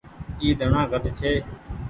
اي 0.41 0.47
ڌڻآ 0.59 0.81
گھٽ 0.91 1.05
ڇي۔ 1.17 1.31